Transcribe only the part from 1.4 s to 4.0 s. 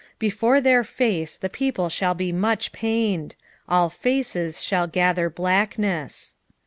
people shall be much pained: all